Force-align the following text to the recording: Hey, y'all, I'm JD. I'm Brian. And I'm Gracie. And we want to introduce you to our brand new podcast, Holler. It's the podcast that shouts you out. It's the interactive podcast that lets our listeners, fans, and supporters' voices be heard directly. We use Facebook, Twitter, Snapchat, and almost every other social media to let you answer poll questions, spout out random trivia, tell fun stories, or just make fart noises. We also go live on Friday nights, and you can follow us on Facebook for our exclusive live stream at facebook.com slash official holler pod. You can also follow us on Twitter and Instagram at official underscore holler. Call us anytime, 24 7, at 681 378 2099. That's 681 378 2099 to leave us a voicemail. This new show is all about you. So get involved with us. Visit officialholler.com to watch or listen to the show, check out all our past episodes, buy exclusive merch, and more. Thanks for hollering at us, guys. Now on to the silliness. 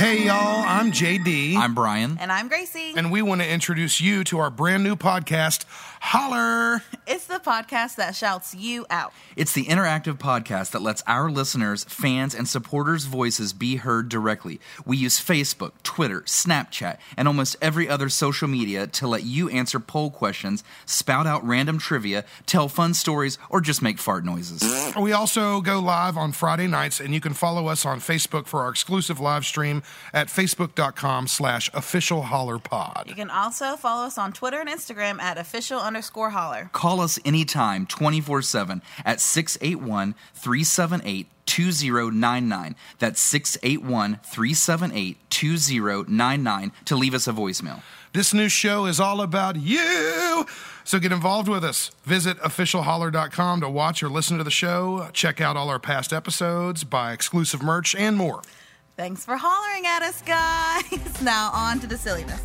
Hey, 0.00 0.26
y'all, 0.26 0.64
I'm 0.66 0.92
JD. 0.92 1.56
I'm 1.56 1.74
Brian. 1.74 2.16
And 2.20 2.30
I'm 2.30 2.46
Gracie. 2.46 2.94
And 2.96 3.10
we 3.10 3.20
want 3.20 3.40
to 3.40 3.48
introduce 3.48 4.00
you 4.00 4.22
to 4.24 4.38
our 4.38 4.50
brand 4.50 4.84
new 4.84 4.94
podcast, 4.94 5.64
Holler. 6.00 6.82
It's 7.20 7.26
the 7.26 7.38
podcast 7.38 7.96
that 7.96 8.16
shouts 8.16 8.54
you 8.54 8.86
out. 8.88 9.12
It's 9.36 9.52
the 9.52 9.66
interactive 9.66 10.16
podcast 10.16 10.70
that 10.70 10.80
lets 10.80 11.02
our 11.06 11.30
listeners, 11.30 11.84
fans, 11.84 12.34
and 12.34 12.48
supporters' 12.48 13.04
voices 13.04 13.52
be 13.52 13.76
heard 13.76 14.08
directly. 14.08 14.58
We 14.86 14.96
use 14.96 15.20
Facebook, 15.20 15.72
Twitter, 15.82 16.22
Snapchat, 16.22 16.96
and 17.18 17.28
almost 17.28 17.56
every 17.60 17.90
other 17.90 18.08
social 18.08 18.48
media 18.48 18.86
to 18.86 19.06
let 19.06 19.24
you 19.24 19.50
answer 19.50 19.78
poll 19.78 20.10
questions, 20.10 20.64
spout 20.86 21.26
out 21.26 21.46
random 21.46 21.76
trivia, 21.76 22.24
tell 22.46 22.70
fun 22.70 22.94
stories, 22.94 23.36
or 23.50 23.60
just 23.60 23.82
make 23.82 23.98
fart 23.98 24.24
noises. 24.24 24.62
We 24.98 25.12
also 25.12 25.60
go 25.60 25.78
live 25.78 26.16
on 26.16 26.32
Friday 26.32 26.68
nights, 26.68 27.00
and 27.00 27.12
you 27.12 27.20
can 27.20 27.34
follow 27.34 27.66
us 27.66 27.84
on 27.84 28.00
Facebook 28.00 28.46
for 28.46 28.62
our 28.62 28.70
exclusive 28.70 29.20
live 29.20 29.44
stream 29.44 29.82
at 30.14 30.28
facebook.com 30.28 31.26
slash 31.26 31.68
official 31.74 32.22
holler 32.22 32.58
pod. 32.58 33.04
You 33.08 33.14
can 33.14 33.28
also 33.28 33.76
follow 33.76 34.06
us 34.06 34.16
on 34.16 34.32
Twitter 34.32 34.58
and 34.58 34.70
Instagram 34.70 35.20
at 35.20 35.36
official 35.36 35.78
underscore 35.78 36.30
holler. 36.30 36.70
Call 36.72 37.02
us 37.02 37.09
anytime, 37.24 37.86
24 37.86 38.42
7, 38.42 38.82
at 39.04 39.20
681 39.20 40.14
378 40.34 41.26
2099. 41.46 42.76
That's 42.98 43.20
681 43.20 44.20
378 44.22 45.30
2099 45.30 46.72
to 46.84 46.96
leave 46.96 47.14
us 47.14 47.26
a 47.26 47.32
voicemail. 47.32 47.82
This 48.12 48.34
new 48.34 48.48
show 48.48 48.86
is 48.86 49.00
all 49.00 49.20
about 49.20 49.56
you. 49.56 50.46
So 50.84 50.98
get 50.98 51.12
involved 51.12 51.48
with 51.48 51.64
us. 51.64 51.90
Visit 52.04 52.38
officialholler.com 52.38 53.60
to 53.60 53.68
watch 53.68 54.02
or 54.02 54.08
listen 54.08 54.38
to 54.38 54.44
the 54.44 54.50
show, 54.50 55.08
check 55.12 55.40
out 55.40 55.56
all 55.56 55.68
our 55.68 55.78
past 55.78 56.12
episodes, 56.12 56.84
buy 56.84 57.12
exclusive 57.12 57.62
merch, 57.62 57.94
and 57.94 58.16
more. 58.16 58.42
Thanks 58.96 59.24
for 59.24 59.36
hollering 59.36 59.86
at 59.86 60.02
us, 60.02 60.22
guys. 60.22 61.22
Now 61.22 61.50
on 61.52 61.80
to 61.80 61.86
the 61.86 61.98
silliness. 61.98 62.40